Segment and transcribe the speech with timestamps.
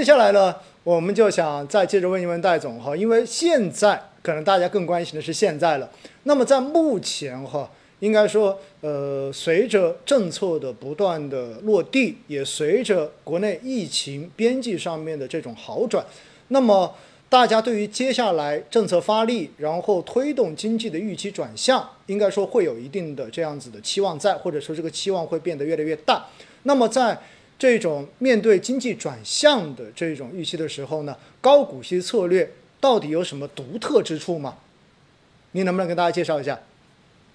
[0.00, 5.90] 接下来呢，我们就想再接着问一问戴总哈，因为现在可能大家更关心的是现在了。
[6.22, 16.02] 那么在目前哈，应该说，呃，随着政策的不断的落地，也随着国内疫情边际上面的这种好转，
[16.48, 16.94] 那么
[17.28, 26.24] 大家对于接下来政策发力，然后推动经济的预期转向，应该说会有一定的这样子的期望在，或者说这个期望会变得越来越大。
[26.62, 27.18] 那么在
[27.60, 34.56] 这种面对经济转向的这种预期的时候呢，高股息策略到底有什么独特之处吗？
[35.52, 36.58] 您能不能跟大家介绍一下？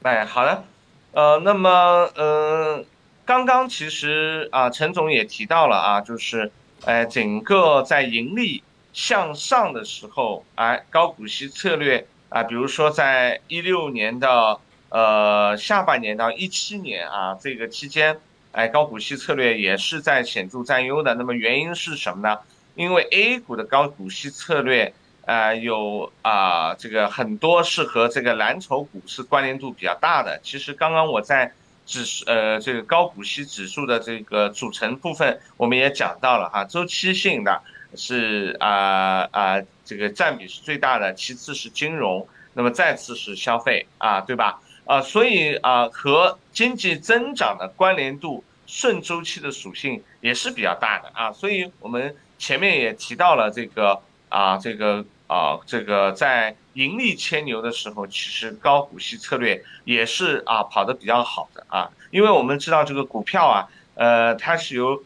[0.00, 0.64] 哎，好的，
[1.12, 1.68] 呃，那么
[2.14, 2.82] 呃，
[3.26, 6.50] 刚刚其实啊，陈总也提到了啊，就是
[6.86, 8.62] 哎，整个在盈利
[8.94, 18.18] 向上的时候，哎，高股息策略啊，比如说在一六年的呃下半年到一七年啊这个期间。
[18.54, 21.12] 哎，高股息策略也是在显著占优的。
[21.16, 22.38] 那么原因是什么呢？
[22.76, 24.94] 因为 A 股的高股息策略，
[25.26, 30.38] 呃，有啊，这个很多是和这个蓝筹股是关联度比较大的。
[30.42, 31.52] 其实刚刚我在
[31.84, 37.60] 指数，呃，这个高股息指数的这个组成部分，我们也讲到了哈，周期性的
[37.96, 44.60] 是啊啊，这个占比是最大的，其次是金融，那么再次是消费啊，对吧？
[44.84, 51.30] 啊，所以啊，和经济增长的关联度、顺周期的属性也是比较大的啊。
[51.32, 61.90] 所以我们前面也提到了这个啊，这个啊，这个在盈利牵牛的时候，其实高股息策略也是啊跑得比较好的啊。
[62.10, 65.02] 因为我们知道这个股票啊，呃，它是由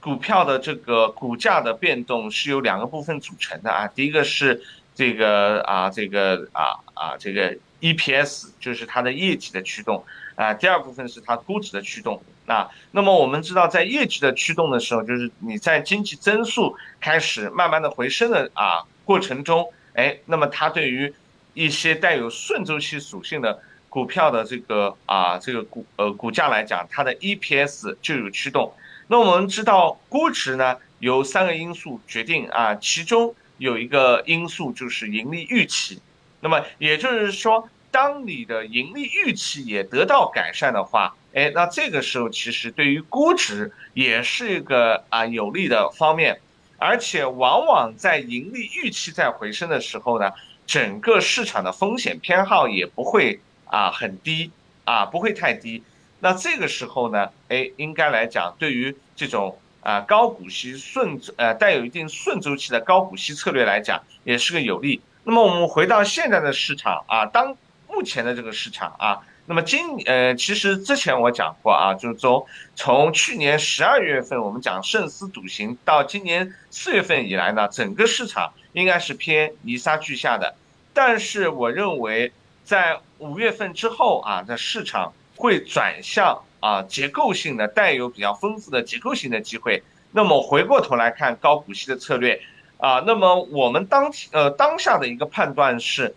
[0.00, 3.88] 股票的这个股价的变动是由两个部分组成的啊。
[3.88, 4.62] 第一个是
[4.94, 7.56] 这个啊，这个啊啊这个。
[7.80, 10.02] EPS 就是它的业绩的驱动
[10.36, 12.70] 啊，第二部分是它估值的驱动啊。
[12.92, 21.12] 那么我们知道，在业绩的驱动的时候，就是你在经济增速开始慢慢的回升的啊过程中，哎，那么它对于
[21.52, 28.72] 一些带有顺周期属性的股票的这个啊这个股呃股价来讲，它的 EPS 就有驱动。
[29.08, 36.00] 那我们知道估值呢由三个因素决定啊，其中有一个因素就是盈利预期。
[36.40, 46.38] 那么也就是说，当你的盈利预期也得到改善的话，哎，那这个时候其实对于估值也是一个啊有利的方面，
[46.78, 50.30] 而且往往在盈利预期在回升的时候呢，
[50.66, 54.50] 整个市场的风险偏好也不会啊很低
[54.84, 55.82] 啊不会太低，
[56.20, 65.00] 那这个时候呢，哎，应该来讲对于这种啊高股息顺呃带有一定顺周期的高股息策略来讲，也是个有利。
[65.22, 67.56] 那么我们回到现在的市场啊，当
[67.88, 72.44] 目前的这个市场啊，那么今呃，其实之前我讲过啊，就是从
[72.74, 80.56] 从去年十二月份我们讲慎思笃行到今年四月份以来呢，整个市场应该是偏泥沙俱下的。
[80.92, 82.32] 但是我认为
[82.64, 89.82] 在五月份之后啊，在市场会转向啊结构性的带有比较丰富的结构性的机会。
[90.12, 92.40] 那么回过头来看高股息的策略。
[92.78, 96.14] 啊，那么我们当呃当下的一个判断是，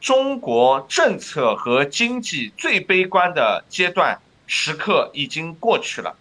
[0.00, 6.14] 中国政策和经济最悲观的阶段时刻已经过去了，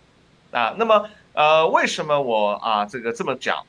[0.52, 3.66] 啊，那么呃为什么我啊这个这么讲？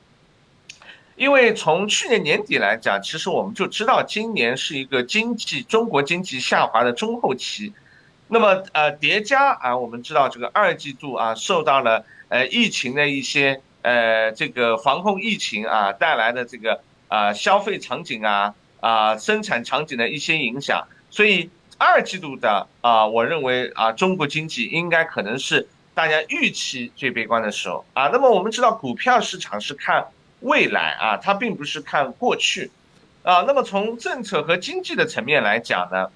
[1.17, 7.73] 因为从去年年底来讲，其实我们就知道今年是一个经济中国经济下滑的中后期，
[8.31, 13.61] 那么呃叠加啊，我们知道这个二季度啊受到了呃疫情的一些。
[13.83, 21.49] 呃，这个防控疫情啊带来的这个啊消费场景啊啊生产场景的一些影响，所以
[21.79, 28.09] 二季度的啊，我认为啊中国经济应该可能是大家预期最悲观的时候啊。
[28.09, 30.05] 那么我们知道股票市场是看
[30.41, 32.69] 未来啊，它并不是看过去
[33.23, 33.45] 啊。
[33.47, 36.11] 那么从政策和经济的层面来讲呢，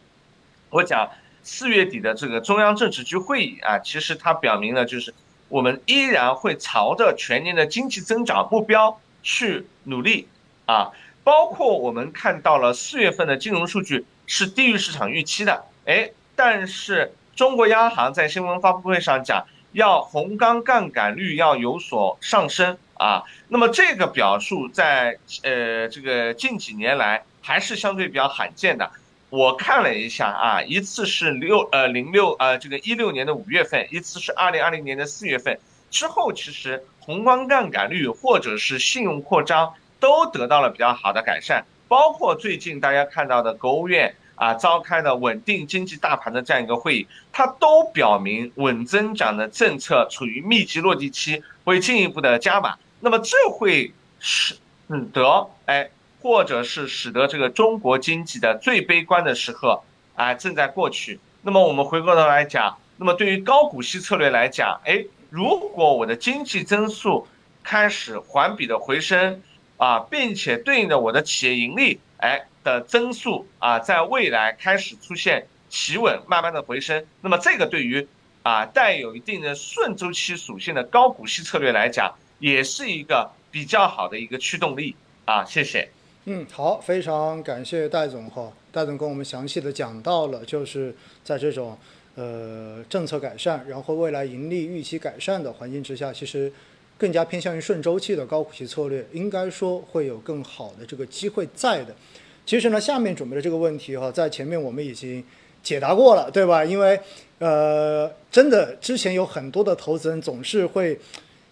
[0.70, 1.09] 我讲
[1.45, 5.13] 四月底的这个中央政治局会议啊，其实它表明了就是。
[5.47, 10.27] 我们依然会朝着全年的经济增长目标去努力
[10.65, 10.89] 啊，
[11.24, 28.91] 包括我们看到了四月份的金融数据是低于市场预期的，哎，但是中国央行在新闻发布会上讲要宏观杠杆率要有所上升啊，那么这个表述在呃这个近几年来还是相对比较罕见的。
[29.30, 52.75] 我看了一下啊，一次是六呃零六呃这个一六年的五月份，一次是二零二零年的四月份之后，其实宏观杠杆率或者是信用扩张都得到了比较好的改善，包括最近大家看到的国务院啊召开的稳定经济大盘的这样一个会议，它都表明稳增长的政策处于密集落地期，会进一步的加码。
[53.00, 54.56] 那么这会使
[54.88, 55.89] 使得哎，
[56.25, 59.83] 或者是使得这个中国经济的最悲观的时刻
[60.16, 61.19] 啊正在过去。
[61.44, 67.27] 那么我们回过头来讲，那么对于高股息策略来讲，哎，如果我的经济增速
[67.62, 69.44] 开始环比的回升
[69.77, 78.07] 啊，并且对应的我的企业盈利哎的增速啊，在未来开始出现企稳，慢慢的回升，那么这个对于
[78.42, 84.95] 啊带有一定的顺周期属性的高股息策略来讲，也是一个比较好的一个驱动力
[85.25, 85.45] 啊。
[85.45, 85.92] 谢谢。
[86.27, 90.92] 嗯，好，非常感谢戴总哈，戴总跟我们详细的讲到了，就是
[91.24, 91.77] 在这种
[92.16, 96.51] 呃政策改善，然后未来盈利预期改善的环境之下，其实
[96.98, 101.95] 更加偏向于顺周期的高股息策略，应该说会有更好的这个机会在的。
[102.44, 105.24] 其实呢，下面准备的这个问题哈，在前面我们已经
[105.62, 106.66] 解答过了，对吧？
[106.66, 107.00] 因为
[107.38, 111.00] 呃，真的之前有很多的投资人总是会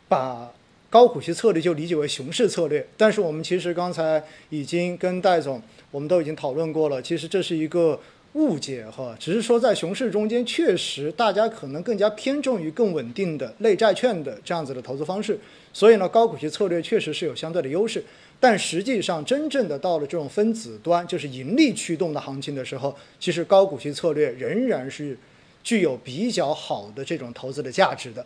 [0.07, 0.51] 把。
[0.93, 5.59] 高股息策略就理解为熊市策略，但是我们其实刚才已经跟戴总，
[5.89, 7.99] 我们都已经讨论过了，其实这是一个
[8.33, 15.39] 误解哈，只是说在熊市中间，确实大家可能更加偏重于更稳定的类债券的这样子的投资方式，
[15.73, 18.05] 所以呢，高股息策略确实是有相对的优势，
[18.39, 25.17] 但实际上真正的到了这种分子端，就是盈利驱动的行情的时候，其实高股息策略仍然是
[25.63, 28.23] 具有比较好的这种投资的价值的。